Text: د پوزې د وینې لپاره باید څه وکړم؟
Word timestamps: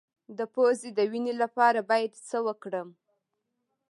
د 0.37 0.39
پوزې 0.53 0.89
د 0.97 0.99
وینې 1.11 1.33
لپاره 1.41 1.79
باید 1.89 2.11
څه 2.27 2.37
وکړم؟ 2.47 2.89